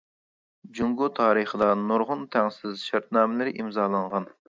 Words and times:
جۇڭگو 0.77 1.09
تارىخىدا 1.19 1.69
نۇرغۇن 1.91 2.27
تەڭسىز 2.37 2.89
شەرتنامىلەر 2.89 3.57
ئىمزالانغان. 3.57 4.33